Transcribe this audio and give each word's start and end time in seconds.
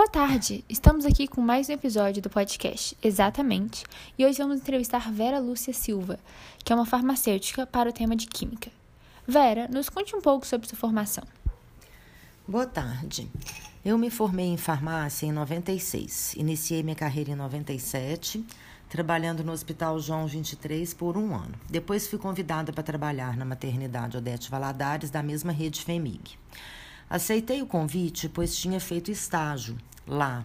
Boa 0.00 0.08
tarde! 0.08 0.64
Estamos 0.66 1.04
aqui 1.04 1.28
com 1.28 1.42
mais 1.42 1.68
um 1.68 1.74
episódio 1.74 2.22
do 2.22 2.30
podcast 2.30 2.96
Exatamente 3.02 3.84
e 4.18 4.24
hoje 4.24 4.38
vamos 4.38 4.58
entrevistar 4.58 5.12
Vera 5.12 5.38
Lúcia 5.38 5.74
Silva, 5.74 6.18
que 6.64 6.72
é 6.72 6.74
uma 6.74 6.86
farmacêutica 6.86 7.66
para 7.66 7.90
o 7.90 7.92
tema 7.92 8.16
de 8.16 8.26
Química. 8.26 8.70
Vera, 9.28 9.68
nos 9.68 9.90
conte 9.90 10.16
um 10.16 10.22
pouco 10.22 10.46
sobre 10.46 10.66
sua 10.66 10.78
formação. 10.78 11.22
Boa 12.48 12.64
tarde. 12.66 13.28
Eu 13.84 13.98
me 13.98 14.08
formei 14.08 14.46
em 14.46 14.56
farmácia 14.56 15.26
em 15.26 15.32
96. 15.32 16.32
Iniciei 16.32 16.82
minha 16.82 16.96
carreira 16.96 17.32
em 17.32 17.36
97, 17.36 18.42
trabalhando 18.88 19.44
no 19.44 19.52
Hospital 19.52 20.00
João 20.00 20.26
23 20.26 20.94
por 20.94 21.18
um 21.18 21.34
ano. 21.34 21.54
Depois 21.68 22.08
fui 22.08 22.18
convidada 22.18 22.72
para 22.72 22.82
trabalhar 22.82 23.36
na 23.36 23.44
maternidade 23.44 24.16
Odete 24.16 24.50
Valadares, 24.50 25.10
da 25.10 25.22
mesma 25.22 25.52
rede 25.52 25.84
FEMIG. 25.84 26.38
Aceitei 27.10 27.60
o 27.60 27.66
convite, 27.66 28.28
pois 28.28 28.56
tinha 28.56 28.78
feito 28.78 29.10
estágio 29.10 29.76
lá 30.06 30.44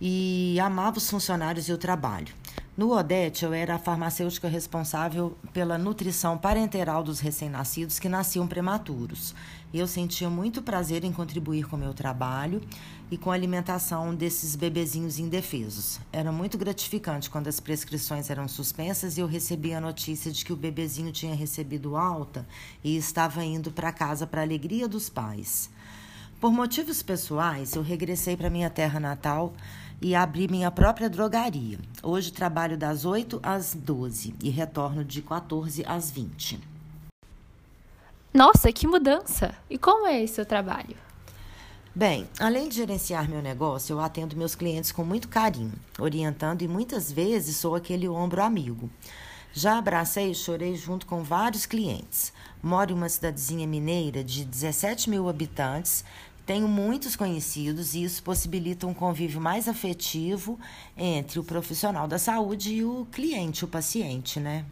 e 0.00 0.58
amava 0.58 0.96
os 0.96 1.10
funcionários 1.10 1.68
e 1.68 1.72
o 1.74 1.78
trabalho. 1.78 2.34
No 2.74 2.90
Odete, 2.96 3.44
eu 3.44 3.52
era 3.52 3.74
a 3.74 3.78
farmacêutica 3.78 4.48
responsável 4.48 5.36
pela 5.52 5.76
nutrição 5.76 6.38
parenteral 6.38 7.02
dos 7.02 7.20
recém-nascidos 7.20 7.98
que 7.98 8.08
nasciam 8.08 8.46
prematuros. 8.46 9.34
Eu 9.74 9.86
sentia 9.86 10.30
muito 10.30 10.62
prazer 10.62 11.04
em 11.04 11.12
contribuir 11.12 11.66
com 11.66 11.76
o 11.76 11.78
meu 11.78 11.92
trabalho 11.92 12.62
e 13.10 13.18
com 13.18 13.30
a 13.30 13.34
alimentação 13.34 14.14
desses 14.14 14.56
bebezinhos 14.56 15.18
indefesos. 15.18 16.00
Era 16.10 16.32
muito 16.32 16.56
gratificante 16.56 17.28
quando 17.28 17.48
as 17.48 17.60
prescrições 17.60 18.30
eram 18.30 18.48
suspensas 18.48 19.18
e 19.18 19.20
eu 19.20 19.26
recebia 19.26 19.76
a 19.76 19.80
notícia 19.80 20.32
de 20.32 20.42
que 20.42 20.52
o 20.54 20.56
bebezinho 20.56 21.12
tinha 21.12 21.34
recebido 21.34 21.94
alta 21.94 22.46
e 22.82 22.96
estava 22.96 23.44
indo 23.44 23.70
para 23.70 23.92
casa 23.92 24.26
para 24.26 24.40
a 24.40 24.44
alegria 24.44 24.88
dos 24.88 25.10
pais. 25.10 25.68
Por 26.40 26.50
motivos 26.50 27.02
pessoais, 27.02 27.74
eu 27.76 27.82
regressei 27.82 28.36
para 28.36 28.50
minha 28.50 28.70
terra 28.70 28.98
natal 28.98 29.52
e 30.02 30.14
abri 30.14 30.48
minha 30.48 30.70
própria 30.70 31.08
drogaria. 31.08 31.78
Hoje 32.02 32.32
trabalho 32.32 32.76
das 32.76 33.04
8 33.04 33.38
às 33.42 33.74
12 33.74 34.34
e 34.42 34.50
retorno 34.50 35.04
de 35.04 35.22
14 35.22 35.84
às 35.86 36.10
20. 36.10 36.60
Nossa, 38.34 38.72
que 38.72 38.86
mudança! 38.86 39.54
E 39.70 39.78
como 39.78 40.06
é 40.06 40.22
esse 40.22 40.34
seu 40.34 40.46
trabalho? 40.46 40.96
Bem, 41.94 42.26
além 42.40 42.68
de 42.68 42.76
gerenciar 42.76 43.28
meu 43.28 43.42
negócio, 43.42 43.92
eu 43.92 44.00
atendo 44.00 44.36
meus 44.36 44.54
clientes 44.54 44.90
com 44.90 45.04
muito 45.04 45.28
carinho, 45.28 45.74
orientando 45.98 46.62
e 46.62 46.68
muitas 46.68 47.12
vezes 47.12 47.56
sou 47.56 47.74
aquele 47.74 48.08
ombro 48.08 48.42
amigo. 48.42 48.90
Já 49.52 49.76
abracei 49.76 50.30
e 50.30 50.34
chorei 50.34 50.74
junto 50.74 51.04
com 51.04 51.22
vários 51.22 51.66
clientes. 51.66 52.32
Moro 52.62 52.92
em 52.92 52.94
uma 52.94 53.10
cidadezinha 53.10 53.66
mineira 53.66 54.24
de 54.24 54.46
17 54.46 55.10
mil 55.10 55.28
habitantes 55.28 56.02
tenho 56.44 56.66
muitos 56.66 57.14
conhecidos 57.14 57.94
e 57.94 58.02
isso 58.02 58.22
possibilita 58.22 58.86
um 58.86 58.94
convívio 58.94 59.40
mais 59.40 59.68
afetivo 59.68 60.58
entre 60.96 61.38
o 61.38 61.44
profissional 61.44 62.08
da 62.08 62.18
saúde 62.18 62.74
e 62.74 62.84
o 62.84 63.06
cliente, 63.10 63.64
o 63.64 63.68
paciente, 63.68 64.40
né? 64.40 64.64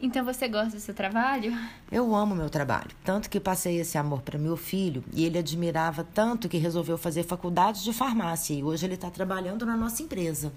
Então 0.00 0.24
você 0.24 0.46
gosta 0.46 0.76
do 0.76 0.80
seu 0.80 0.94
trabalho? 0.94 1.52
Eu 1.90 2.14
amo 2.14 2.34
meu 2.34 2.48
trabalho, 2.48 2.90
tanto 3.02 3.28
que 3.28 3.40
passei 3.40 3.80
esse 3.80 3.98
amor 3.98 4.22
para 4.22 4.38
meu 4.38 4.56
filho 4.56 5.02
e 5.12 5.24
ele 5.24 5.38
admirava 5.38 6.04
tanto 6.04 6.48
que 6.48 6.56
resolveu 6.56 6.96
fazer 6.96 7.24
faculdade 7.24 7.82
de 7.82 7.92
farmácia 7.92 8.54
e 8.54 8.62
hoje 8.62 8.86
ele 8.86 8.94
está 8.94 9.10
trabalhando 9.10 9.66
na 9.66 9.76
nossa 9.76 10.02
empresa. 10.02 10.52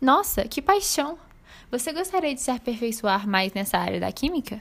Nossa, 0.00 0.46
que 0.46 0.60
paixão! 0.60 1.18
Você 1.70 1.92
gostaria 1.92 2.34
de 2.34 2.40
se 2.40 2.50
aperfeiçoar 2.50 3.26
mais 3.26 3.54
nessa 3.54 3.78
área 3.78 3.98
da 3.98 4.12
química? 4.12 4.60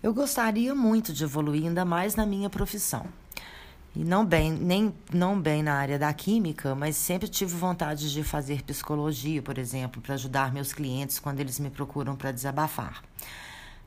Eu 0.00 0.14
gostaria 0.14 0.74
muito 0.76 1.12
de 1.12 1.24
evoluir 1.24 1.64
ainda 1.64 1.84
mais 1.84 2.14
na 2.14 2.24
minha 2.24 2.48
profissão. 2.48 3.04
E 3.96 4.04
não 4.04 4.24
bem, 4.24 4.52
nem 4.52 4.94
não 5.12 5.40
bem 5.40 5.60
na 5.60 5.74
área 5.74 5.98
da 5.98 6.12
química, 6.12 6.72
mas 6.72 6.94
sempre 6.94 7.26
tive 7.26 7.56
vontade 7.56 8.12
de 8.12 8.22
fazer 8.22 8.62
psicologia, 8.62 9.42
por 9.42 9.58
exemplo, 9.58 10.00
para 10.00 10.14
ajudar 10.14 10.52
meus 10.52 10.72
clientes 10.72 11.18
quando 11.18 11.40
eles 11.40 11.58
me 11.58 11.68
procuram 11.68 12.14
para 12.14 12.30
desabafar. 12.30 13.02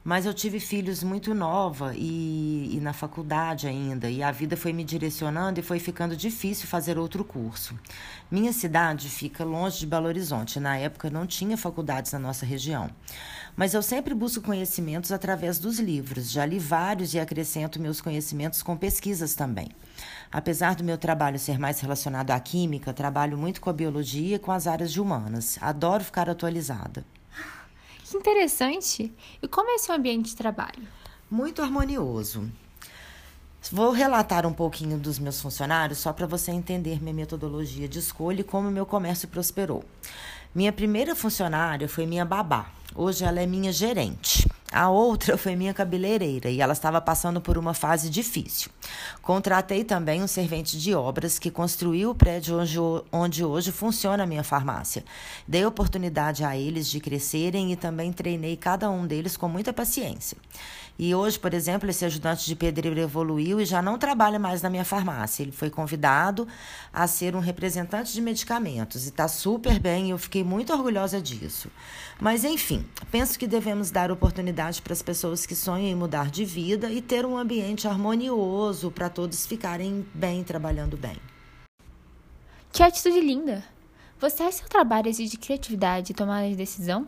Mas 0.03 0.25
eu 0.25 0.33
tive 0.33 0.59
filhos 0.59 1.03
muito 1.03 1.31
nova 1.35 1.93
e, 1.95 2.75
e, 2.75 2.79
na 2.81 2.91
faculdade 2.91 3.67
ainda, 3.67 4.09
e 4.09 4.23
a 4.23 4.31
vida 4.31 4.57
foi 4.57 4.73
me 4.73 4.83
direcionando 4.83 5.59
e 5.59 5.63
foi 5.63 5.77
ficando 5.77 6.17
difícil 6.17 6.67
fazer 6.67 6.97
outro 6.97 7.23
curso. 7.23 7.77
Minha 8.29 8.51
cidade 8.51 9.09
fica 9.09 9.43
longe 9.43 9.77
de 9.77 9.85
Belo 9.85 10.07
Horizonte, 10.07 10.59
na 10.59 10.75
época 10.75 11.11
não 11.11 11.27
tinha 11.27 11.55
faculdades 11.55 12.11
na 12.13 12.19
nossa 12.19 12.47
região. 12.47 12.89
Mas 13.55 13.75
eu 13.75 13.83
sempre 13.83 14.15
busco 14.15 14.41
conhecimentos 14.43 15.11
através 15.11 15.59
dos 15.59 15.77
livros, 15.79 16.31
já 16.31 16.45
li 16.47 16.57
vários 16.57 17.13
e 17.13 17.19
acrescento 17.19 17.79
meus 17.79 18.01
conhecimentos 18.01 18.63
com 18.63 18.75
pesquisas 18.75 19.35
também. 19.35 19.69
Apesar 20.31 20.73
do 20.73 20.83
meu 20.83 20.97
trabalho 20.97 21.37
ser 21.37 21.59
mais 21.59 21.79
relacionado 21.79 22.31
à 22.31 22.39
química, 22.39 22.91
trabalho 22.91 23.37
muito 23.37 23.61
com 23.61 23.69
a 23.69 23.73
biologia 23.73 24.37
e 24.37 24.39
com 24.39 24.51
as 24.51 24.65
áreas 24.65 24.91
de 24.91 24.99
humanas. 24.99 25.59
Adoro 25.61 26.03
ficar 26.03 26.27
atualizada. 26.27 27.05
Que 28.11 28.17
interessante! 28.17 29.09
E 29.41 29.47
como 29.47 29.69
é 29.69 29.77
seu 29.77 29.95
ambiente 29.95 30.31
de 30.31 30.35
trabalho? 30.35 30.85
Muito 31.29 31.61
harmonioso. 31.61 32.51
Vou 33.71 33.91
relatar 33.91 34.45
um 34.45 34.51
pouquinho 34.51 34.99
dos 34.99 35.17
meus 35.17 35.39
funcionários 35.39 35.99
só 35.99 36.11
para 36.11 36.27
você 36.27 36.51
entender 36.51 37.01
minha 37.01 37.13
metodologia 37.13 37.87
de 37.87 37.99
escolha 37.99 38.41
e 38.41 38.43
como 38.43 38.69
meu 38.69 38.85
comércio 38.85 39.29
prosperou. 39.29 39.85
Minha 40.53 40.73
primeira 40.73 41.15
funcionária 41.15 41.87
foi 41.87 42.05
minha 42.05 42.25
babá. 42.25 42.69
Hoje 42.93 43.23
ela 43.23 43.39
é 43.39 43.45
minha 43.45 43.71
gerente. 43.71 44.45
A 44.69 44.89
outra 44.89 45.37
foi 45.39 45.55
minha 45.55 45.73
cabeleireira 45.73 46.49
e 46.49 46.59
ela 46.59 46.73
estava 46.73 46.99
passando 46.99 47.39
por 47.39 47.57
uma 47.57 47.73
fase 47.73 48.09
difícil. 48.09 48.69
Contratei 49.21 49.83
também 49.83 50.21
um 50.21 50.27
servente 50.27 50.77
de 50.77 50.93
obras 50.93 51.37
que 51.39 51.51
construiu 51.51 52.11
o 52.11 52.15
prédio 52.15 52.59
onde, 52.59 52.77
onde 53.11 53.43
hoje 53.43 53.71
funciona 53.71 54.23
a 54.23 54.27
minha 54.27 54.43
farmácia. 54.43 55.03
Dei 55.47 55.65
oportunidade 55.65 56.43
a 56.43 56.57
eles 56.57 56.87
de 56.87 56.99
crescerem 56.99 57.71
e 57.71 57.75
também 57.75 58.11
treinei 58.11 58.55
cada 58.55 58.89
um 58.89 59.05
deles 59.05 59.37
com 59.37 59.47
muita 59.47 59.71
paciência. 59.73 60.37
E 60.99 61.15
hoje, 61.15 61.39
por 61.39 61.51
exemplo, 61.53 61.89
esse 61.89 62.05
ajudante 62.05 62.45
de 62.45 62.55
pedreiro 62.55 62.99
evoluiu 62.99 63.59
e 63.59 63.65
já 63.65 63.81
não 63.81 63.97
trabalha 63.97 64.37
mais 64.37 64.61
na 64.61 64.69
minha 64.69 64.85
farmácia. 64.85 65.41
Ele 65.41 65.51
foi 65.51 65.69
convidado 65.69 66.47
a 66.93 67.07
ser 67.07 67.35
um 67.35 67.39
representante 67.39 68.13
de 68.13 68.21
medicamentos 68.21 69.05
e 69.05 69.09
está 69.09 69.27
super 69.27 69.79
bem 69.79 70.07
e 70.07 70.09
eu 70.11 70.17
fiquei 70.19 70.43
muito 70.43 70.71
orgulhosa 70.71 71.19
disso. 71.19 71.71
Mas, 72.19 72.43
enfim, 72.43 72.85
penso 73.09 73.39
que 73.39 73.47
devemos 73.47 73.89
dar 73.89 74.11
oportunidade 74.11 74.79
para 74.79 74.93
as 74.93 75.01
pessoas 75.01 75.43
que 75.43 75.55
sonham 75.55 75.87
em 75.87 75.95
mudar 75.95 76.29
de 76.29 76.45
vida 76.45 76.91
e 76.91 77.01
ter 77.01 77.25
um 77.25 77.35
ambiente 77.35 77.87
harmonioso 77.87 78.90
para 78.91 79.09
todos 79.09 79.45
ficarem 79.45 80.05
bem, 80.13 80.43
trabalhando 80.43 80.97
bem. 80.97 81.17
Que 82.71 82.83
atitude 82.83 83.19
linda! 83.19 83.63
Você 84.19 84.43
acha 84.43 84.51
que 84.51 84.59
seu 84.59 84.69
trabalho 84.69 85.07
exige 85.07 85.35
criatividade 85.37 86.11
e 86.11 86.15
tomada 86.15 86.47
de 86.47 86.55
decisão? 86.55 87.07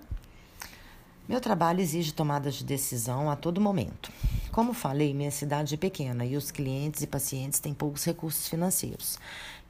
Meu 1.29 1.39
trabalho 1.39 1.79
exige 1.79 2.11
tomadas 2.11 2.55
de 2.55 2.65
decisão 2.65 3.29
a 3.29 3.35
todo 3.35 3.61
momento. 3.61 4.11
Como 4.53 4.71
falei, 4.71 5.15
minha 5.15 5.31
cidade 5.31 5.73
é 5.73 5.77
pequena 5.77 6.23
e 6.23 6.37
os 6.37 6.51
clientes 6.51 7.01
e 7.01 7.07
pacientes 7.07 7.59
têm 7.59 7.73
poucos 7.73 8.05
recursos 8.05 8.47
financeiros. 8.47 9.17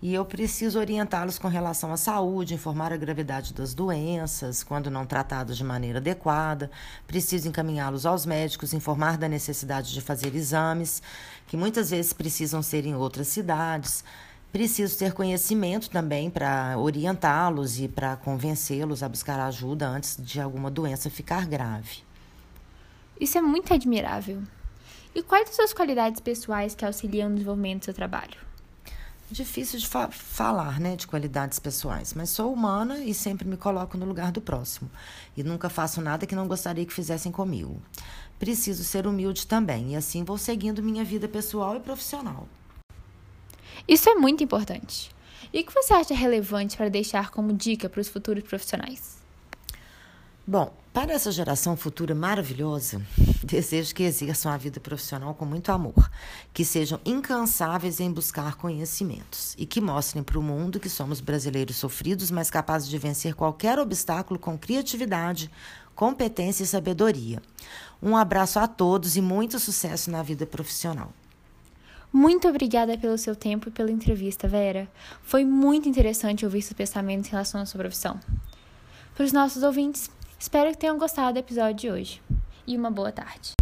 E 0.01 0.13
eu 0.13 0.25
preciso 0.25 0.77
orientá-los 0.77 1.39
com 1.39 1.47
relação 1.47 1.93
à 1.93 1.95
saúde, 1.95 2.53
informar 2.53 2.91
a 2.91 2.97
gravidade 2.97 3.53
das 3.53 3.73
doenças, 3.73 4.61
quando 4.61 4.91
não 4.91 5.05
tratadas 5.05 5.55
de 5.55 5.63
maneira 5.63 5.99
adequada. 5.99 6.69
Preciso 7.07 7.47
encaminhá-los 7.47 8.05
aos 8.05 8.25
médicos, 8.25 8.73
informar 8.73 9.17
da 9.17 9.29
necessidade 9.29 9.93
de 9.93 10.01
fazer 10.01 10.35
exames, 10.35 11.01
que 11.47 11.55
muitas 11.55 11.91
vezes 11.91 12.11
precisam 12.11 12.61
ser 12.61 12.85
em 12.85 12.93
outras 12.93 13.29
cidades. 13.29 14.03
Preciso 14.51 14.97
ter 14.97 15.13
conhecimento 15.13 15.89
também 15.89 16.29
para 16.29 16.77
orientá-los 16.77 17.79
e 17.79 17.87
para 17.87 18.17
convencê-los 18.17 19.01
a 19.01 19.07
buscar 19.07 19.39
ajuda 19.39 19.87
antes 19.87 20.17
de 20.19 20.41
alguma 20.41 20.69
doença 20.69 21.09
ficar 21.09 21.47
grave. 21.47 22.03
Isso 23.17 23.37
é 23.37 23.41
muito 23.41 23.73
admirável. 23.73 24.43
E 25.15 25.21
quais 25.21 25.49
as 25.49 25.55
suas 25.55 25.73
qualidades 25.73 26.19
pessoais 26.19 26.73
que 26.73 26.83
auxiliam 26.83 27.29
no 27.29 27.35
desenvolvimento 27.35 27.81
do 27.81 27.85
seu 27.85 27.93
trabalho? 27.93 28.37
Difícil 29.29 29.79
de 29.79 29.87
fa 29.87 30.09
falar, 30.09 30.79
né, 30.79 30.95
de 30.95 31.07
qualidades 31.07 31.57
pessoais, 31.59 32.13
mas 32.13 32.29
sou 32.29 32.53
humana 32.53 32.99
e 32.99 33.13
sempre 33.13 33.47
me 33.47 33.57
coloco 33.57 33.97
no 33.97 34.05
lugar 34.05 34.31
do 34.31 34.41
próximo. 34.41 34.89
E 35.35 35.43
nunca 35.43 35.69
faço 35.69 36.01
nada 36.01 36.25
que 36.25 36.35
não 36.35 36.47
gostaria 36.47 36.85
que 36.85 36.93
fizessem 36.93 37.31
comigo. 37.31 37.81
Preciso 38.37 38.83
ser 38.83 39.07
humilde 39.07 39.47
também, 39.47 39.93
e 39.93 39.95
assim 39.95 40.23
vou 40.23 40.37
seguindo 40.37 40.83
minha 40.83 41.03
vida 41.03 41.27
pessoal 41.27 41.75
e 41.77 41.79
profissional. 41.79 42.47
Isso 43.87 44.09
é 44.09 44.15
muito 44.15 44.43
importante. 44.43 45.09
E 45.51 45.61
o 45.61 45.65
que 45.65 45.73
você 45.73 45.93
acha 45.93 46.13
relevante 46.13 46.75
para 46.75 46.89
deixar 46.89 47.29
como 47.29 47.53
dica 47.53 47.87
para 47.87 48.01
os 48.01 48.09
futuros 48.09 48.43
profissionais? 48.43 49.17
Bom, 50.45 50.73
para 50.93 51.11
essa 51.11 51.31
geração 51.31 51.75
futura 51.75 52.13
maravilhosa, 52.13 53.01
desejo 53.43 53.95
que 53.95 54.03
exerçam 54.03 54.51
a 54.51 54.57
vida 54.57 54.79
profissional 54.79 55.33
com 55.33 55.43
muito 55.43 55.71
amor, 55.71 56.09
que 56.53 56.63
sejam 56.63 56.99
incansáveis 57.03 57.99
em 57.99 58.11
buscar 58.11 58.55
conhecimentos 58.55 59.55
e 59.57 59.65
que 59.65 59.81
mostrem 59.81 60.23
para 60.23 60.37
o 60.37 60.43
mundo 60.43 60.79
que 60.79 60.89
somos 60.89 61.19
brasileiros 61.19 61.77
sofridos, 61.77 62.29
mas 62.29 62.51
capazes 62.51 62.87
de 62.87 62.97
vencer 62.99 63.33
qualquer 63.33 63.79
obstáculo 63.79 64.39
com 64.39 64.55
criatividade, 64.55 65.49
competência 65.95 66.63
e 66.63 66.67
sabedoria. 66.67 67.41
Um 67.99 68.15
abraço 68.15 68.59
a 68.59 68.67
todos 68.67 69.17
e 69.17 69.21
muito 69.21 69.59
sucesso 69.59 70.11
na 70.11 70.21
vida 70.21 70.45
profissional. 70.45 71.11
Muito 72.11 72.47
obrigada 72.47 72.95
pelo 72.95 73.17
seu 73.17 73.35
tempo 73.35 73.69
e 73.69 73.71
pela 73.71 73.89
entrevista, 73.89 74.47
Vera. 74.47 74.87
Foi 75.23 75.43
muito 75.43 75.89
interessante 75.89 76.45
ouvir 76.45 76.61
seus 76.61 76.73
pensamentos 76.73 77.27
em 77.27 77.31
relação 77.31 77.59
à 77.59 77.65
sua 77.65 77.79
profissão. 77.79 78.19
Para 79.15 79.25
os 79.25 79.31
nossos 79.31 79.63
ouvintes, 79.63 80.11
espero 80.43 80.71
que 80.71 80.77
tenham 80.77 80.97
gostado 80.97 81.33
do 81.33 81.39
episódio 81.39 81.73
de 81.73 81.89
hoje. 81.89 82.21
E 82.67 82.75
uma 82.75 82.91
boa 82.91 83.13
tarde. 83.13 83.53